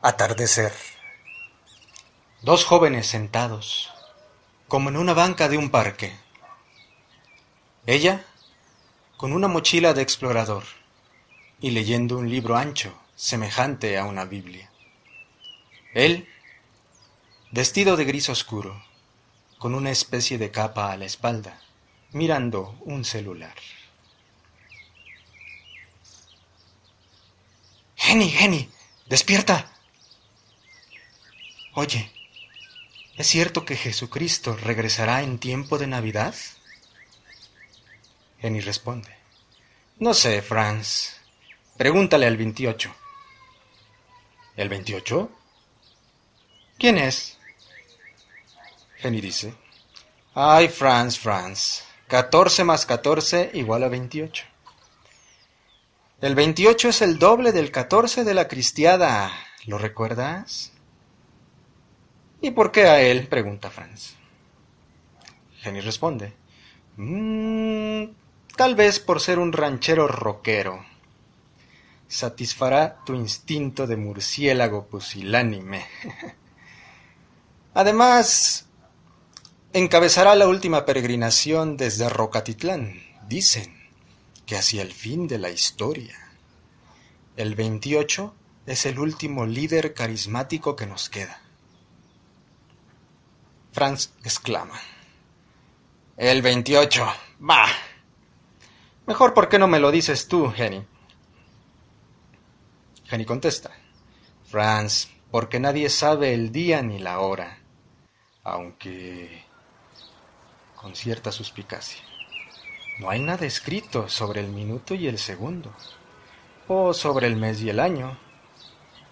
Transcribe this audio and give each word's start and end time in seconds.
Atardecer. 0.00 0.72
Dos 2.42 2.64
jóvenes 2.64 3.08
sentados, 3.08 3.92
como 4.68 4.90
en 4.90 4.96
una 4.96 5.12
banca 5.12 5.48
de 5.48 5.56
un 5.56 5.70
parque. 5.70 6.16
Ella, 7.84 8.24
con 9.16 9.32
una 9.32 9.48
mochila 9.48 9.94
de 9.94 10.02
explorador 10.02 10.62
y 11.60 11.72
leyendo 11.72 12.16
un 12.16 12.30
libro 12.30 12.56
ancho, 12.56 12.96
semejante 13.16 13.98
a 13.98 14.04
una 14.04 14.24
Biblia. 14.24 14.70
Él, 15.94 16.28
vestido 17.50 17.96
de 17.96 18.04
gris 18.04 18.28
oscuro, 18.28 18.80
con 19.58 19.74
una 19.74 19.90
especie 19.90 20.38
de 20.38 20.52
capa 20.52 20.92
a 20.92 20.96
la 20.96 21.06
espalda, 21.06 21.60
mirando 22.12 22.78
un 22.82 23.04
celular. 23.04 23.56
Jenny, 27.96 28.30
Jenny, 28.30 28.70
despierta. 29.06 29.72
Oye, 31.80 32.10
¿es 33.16 33.28
cierto 33.28 33.64
que 33.64 33.76
Jesucristo 33.76 34.56
regresará 34.56 35.22
en 35.22 35.38
tiempo 35.38 35.78
de 35.78 35.86
Navidad? 35.86 36.34
Jenny 38.40 38.58
responde. 38.58 39.16
No 40.00 40.12
sé, 40.12 40.42
Franz. 40.42 41.20
Pregúntale 41.76 42.26
al 42.26 42.36
28. 42.36 42.92
¿El 44.56 44.68
28? 44.68 45.30
¿Quién 46.80 46.98
es? 46.98 47.38
Jenny 48.96 49.20
dice. 49.20 49.54
Ay, 50.34 50.66
Franz, 50.66 51.16
Franz. 51.16 51.84
14 52.08 52.64
más 52.64 52.86
14 52.86 53.52
igual 53.54 53.84
a 53.84 53.88
28. 53.88 54.46
El 56.22 56.34
28 56.34 56.88
es 56.88 57.02
el 57.02 57.20
doble 57.20 57.52
del 57.52 57.70
14 57.70 58.24
de 58.24 58.34
la 58.34 58.48
cristiada. 58.48 59.30
¿Lo 59.64 59.78
recuerdas? 59.78 60.72
¿Y 62.40 62.50
por 62.52 62.70
qué 62.70 62.84
a 62.84 63.00
él? 63.00 63.26
pregunta 63.26 63.70
Franz. 63.70 64.14
Jenny 65.60 65.80
responde. 65.80 66.34
"Mm, 66.96 68.04
tal 68.56 68.74
vez 68.74 69.00
por 69.00 69.20
ser 69.20 69.38
un 69.38 69.52
ranchero 69.52 70.06
rockero. 70.06 70.84
Satisfará 72.06 73.04
tu 73.04 73.14
instinto 73.14 73.86
de 73.86 73.96
murciélago 73.96 74.86
pusilánime. 74.86 75.84
Además, 77.74 78.66
encabezará 79.72 80.34
la 80.34 80.48
última 80.48 80.86
peregrinación 80.86 81.76
desde 81.76 82.08
Rocatitlán. 82.08 83.02
Dicen 83.28 83.76
que 84.46 84.56
hacia 84.56 84.82
el 84.82 84.92
fin 84.92 85.28
de 85.28 85.38
la 85.38 85.50
historia. 85.50 86.16
El 87.36 87.54
28 87.54 88.34
es 88.66 88.86
el 88.86 88.98
último 88.98 89.44
líder 89.44 89.92
carismático 89.92 90.74
que 90.74 90.86
nos 90.86 91.10
queda. 91.10 91.42
Franz 93.72 94.12
exclama. 94.24 94.80
El 96.16 96.42
28. 96.42 97.06
Bah. 97.38 97.68
Mejor 99.06 99.34
por 99.34 99.48
qué 99.48 99.58
no 99.58 99.68
me 99.68 99.78
lo 99.78 99.90
dices 99.90 100.28
tú, 100.28 100.50
Jenny. 100.50 100.84
Jenny 103.04 103.24
contesta. 103.24 103.70
Franz, 104.44 105.08
porque 105.30 105.60
nadie 105.60 105.88
sabe 105.88 106.34
el 106.34 106.52
día 106.52 106.82
ni 106.82 106.98
la 106.98 107.20
hora, 107.20 107.58
aunque 108.44 109.44
con 110.74 110.94
cierta 110.94 111.32
suspicacia. 111.32 112.02
No 112.98 113.10
hay 113.10 113.20
nada 113.20 113.46
escrito 113.46 114.08
sobre 114.08 114.40
el 114.40 114.48
minuto 114.48 114.94
y 114.94 115.06
el 115.06 115.18
segundo, 115.18 115.74
o 116.66 116.92
sobre 116.92 117.26
el 117.26 117.36
mes 117.36 117.60
y 117.60 117.70
el 117.70 117.80
año. 117.80 118.18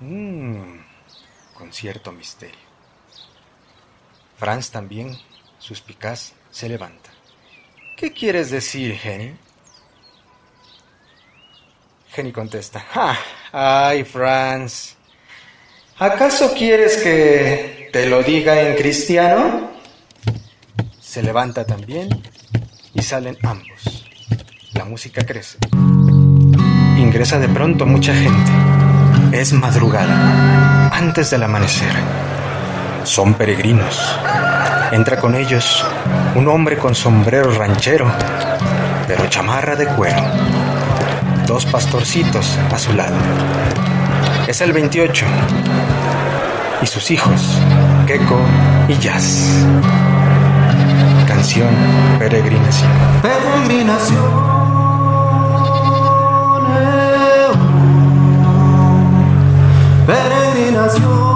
Mm, 0.00 0.78
con 1.54 1.72
cierto 1.72 2.12
misterio. 2.12 2.66
Franz 4.36 4.70
también, 4.70 5.16
suspicaz, 5.58 6.32
se 6.50 6.68
levanta. 6.68 7.10
¿Qué 7.96 8.12
quieres 8.12 8.50
decir, 8.50 8.94
Jenny? 8.96 9.34
Jenny 12.12 12.32
contesta. 12.32 12.84
¡Ah! 12.94 13.18
¡Ay, 13.52 14.04
Franz! 14.04 14.94
¿Acaso 15.98 16.52
quieres 16.52 16.98
que 16.98 17.88
te 17.92 18.06
lo 18.06 18.22
diga 18.22 18.60
en 18.60 18.76
cristiano? 18.76 19.70
Se 21.00 21.22
levanta 21.22 21.64
también 21.64 22.08
y 22.92 23.00
salen 23.00 23.38
ambos. 23.42 24.06
La 24.74 24.84
música 24.84 25.24
crece. 25.24 25.56
Ingresa 26.98 27.38
de 27.38 27.48
pronto 27.48 27.86
mucha 27.86 28.14
gente. 28.14 28.52
Es 29.32 29.54
madrugada, 29.54 30.88
antes 30.94 31.30
del 31.30 31.42
amanecer. 31.44 32.25
Son 33.06 33.34
peregrinos. 33.34 34.18
Entra 34.90 35.16
con 35.18 35.36
ellos 35.36 35.86
un 36.34 36.48
hombre 36.48 36.76
con 36.76 36.92
sombrero 36.94 37.52
ranchero, 37.52 38.10
pero 39.06 39.28
chamarra 39.28 39.76
de 39.76 39.86
cuero. 39.86 40.22
Dos 41.46 41.64
pastorcitos 41.66 42.58
a 42.72 42.78
su 42.78 42.92
lado. 42.94 43.14
Es 44.48 44.60
el 44.60 44.72
28. 44.72 45.24
Y 46.82 46.86
sus 46.86 47.12
hijos, 47.12 47.58
Keko 48.08 48.40
y 48.88 48.98
Jazz. 48.98 49.64
Canción 51.28 51.68
Peregrinación. 52.18 52.90
Peregrinación. 53.22 54.18
Peregrinación. 60.06 61.35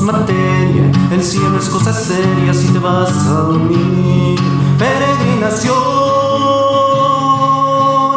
Materia, 0.00 0.90
el 1.10 1.22
cielo 1.22 1.58
es 1.58 1.68
cosa 1.68 1.92
seria 1.92 2.54
si 2.54 2.68
te 2.68 2.78
vas 2.78 3.26
a 3.26 3.44
unir. 3.48 4.38
Peregrinación. 4.78 5.74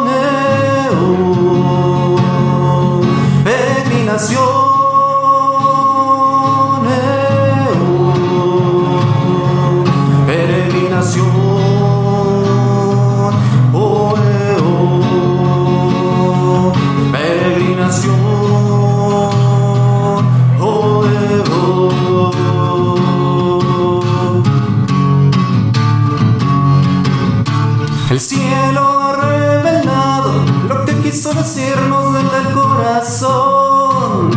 eh, 0.08 0.90
oh. 1.00 2.16
Peregrinación. 3.44 4.47
Decirnos 31.58 32.14
desde 32.14 32.38
el 32.38 32.54
corazón. 32.54 34.30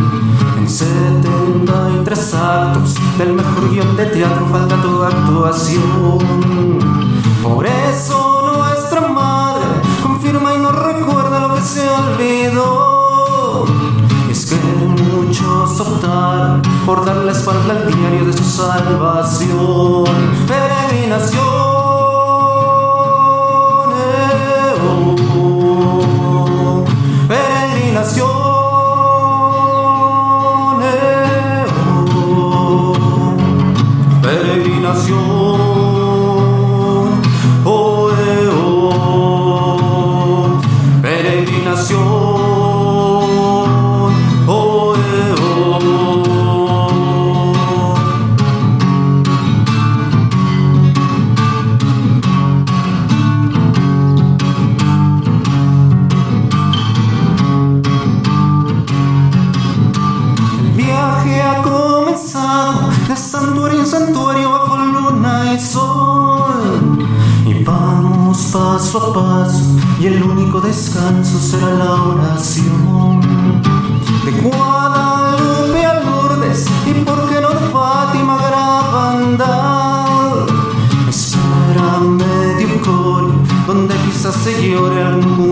En 0.58 0.68
73 0.68 2.34
actos 2.34 2.94
del 3.18 3.34
mejor 3.34 3.70
guion 3.70 3.96
de 3.96 4.06
teatro 4.06 4.46
falta 4.50 4.82
tu 4.82 5.02
actuación. 5.02 6.18
Por 7.42 7.66
eso 7.66 8.52
nuestra 8.56 9.08
madre 9.08 9.66
confirma 10.02 10.54
y 10.54 10.58
nos 10.58 10.74
recuerda 10.74 11.40
lo 11.46 11.54
que 11.54 11.60
se 11.60 11.88
olvidó. 11.88 13.64
Es 14.30 14.46
que 14.46 14.56
muchos 14.56 15.80
optaron 15.80 16.62
por 16.86 17.04
dar 17.04 17.16
la 17.16 17.32
espalda 17.32 17.72
al 17.74 17.86
diario 17.86 18.24
de 18.24 18.32
su 18.32 18.44
salvación. 18.44 20.04
Peregrinación. 20.46 21.61
En 63.82 63.88
santuario 63.88 64.50
bajo 64.50 64.76
luna 64.76 65.54
y 65.54 65.58
sol. 65.58 67.06
Y 67.46 67.64
vamos 67.64 68.38
paso 68.52 68.98
a 68.98 69.12
paso 69.12 69.64
y 70.00 70.06
el 70.06 70.22
único 70.22 70.60
descanso 70.60 71.38
será 71.38 71.74
la 71.74 71.92
oración. 71.92 73.20
De 74.24 74.30
Guadalupe 74.40 75.84
a 75.84 76.00
Lourdes 76.00 76.66
y 76.86 76.92
por 77.04 77.28
qué 77.28 77.40
no 77.40 77.50
de 77.50 77.66
Fátima 77.72 78.38
a. 78.38 80.46
Espera 81.08 81.98
medio 82.00 82.80
coro 82.82 83.32
donde 83.66 83.94
quizás 84.04 84.36
se 84.36 84.68
llore 84.68 85.02
algún 85.02 85.51